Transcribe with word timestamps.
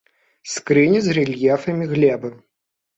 Скрыні 0.53 1.03
з 1.09 1.15
рэльефамі 1.19 1.85
глебы. 1.95 2.37